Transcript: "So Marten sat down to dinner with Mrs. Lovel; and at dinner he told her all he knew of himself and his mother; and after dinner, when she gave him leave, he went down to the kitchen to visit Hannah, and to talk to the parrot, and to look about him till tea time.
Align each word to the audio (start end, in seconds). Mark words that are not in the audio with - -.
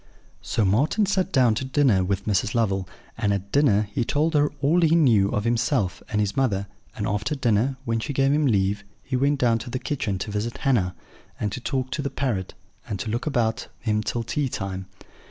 "So 0.41 0.65
Marten 0.65 1.05
sat 1.05 1.31
down 1.31 1.53
to 1.53 1.63
dinner 1.63 2.03
with 2.03 2.25
Mrs. 2.25 2.55
Lovel; 2.55 2.89
and 3.19 3.31
at 3.31 3.51
dinner 3.51 3.87
he 3.91 4.03
told 4.03 4.33
her 4.33 4.51
all 4.59 4.81
he 4.81 4.95
knew 4.95 5.29
of 5.29 5.43
himself 5.43 6.01
and 6.09 6.19
his 6.19 6.35
mother; 6.35 6.65
and 6.97 7.05
after 7.05 7.35
dinner, 7.35 7.77
when 7.85 7.99
she 7.99 8.11
gave 8.11 8.33
him 8.33 8.47
leave, 8.47 8.83
he 9.03 9.15
went 9.15 9.37
down 9.37 9.59
to 9.59 9.69
the 9.69 9.77
kitchen 9.77 10.17
to 10.17 10.31
visit 10.31 10.57
Hannah, 10.57 10.95
and 11.39 11.51
to 11.51 11.61
talk 11.61 11.91
to 11.91 12.01
the 12.01 12.09
parrot, 12.09 12.55
and 12.87 12.99
to 12.99 13.11
look 13.11 13.27
about 13.27 13.67
him 13.81 14.01
till 14.01 14.23
tea 14.23 14.49
time. 14.49 14.87